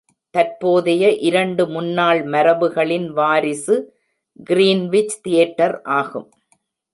தற்போதைய 0.35 1.03
இரண்டு 1.19 1.63
முன்னாள் 1.67 2.21
மரபுகளின் 2.25 3.05
வாரிசு 3.09 3.75
கிரீன்விச் 4.49 5.15
தியேட்டர் 5.21 5.81
ஆகும். 5.99 6.27